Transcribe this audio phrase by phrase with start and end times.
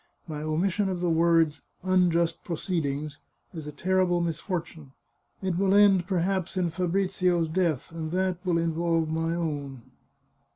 [0.27, 3.19] "My omission of the words * unjust proceed ings'
[3.53, 4.93] is a terrible misfortune.
[5.43, 9.83] It will end, perhaps, in Fa brizio's death, and that will involve my own."